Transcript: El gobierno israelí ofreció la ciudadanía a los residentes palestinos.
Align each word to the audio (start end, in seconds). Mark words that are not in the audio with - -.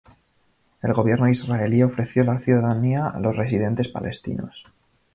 El 0.81 0.93
gobierno 0.93 1.29
israelí 1.29 1.83
ofreció 1.83 2.23
la 2.23 2.39
ciudadanía 2.39 3.05
a 3.07 3.19
los 3.19 3.35
residentes 3.37 3.87
palestinos. 3.87 4.63